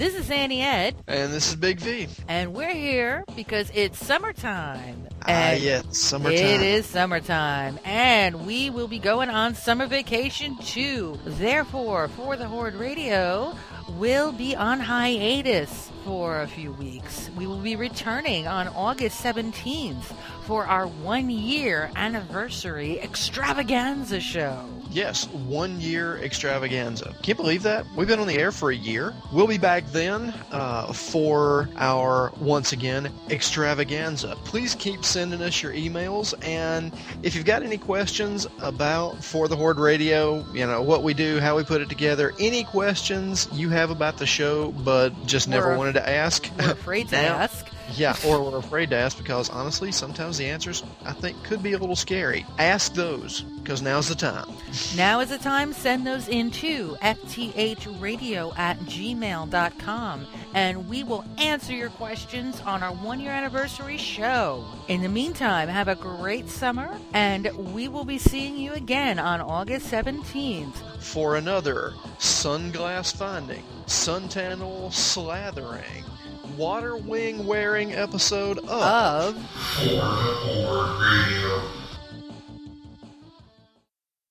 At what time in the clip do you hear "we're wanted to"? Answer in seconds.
45.68-46.08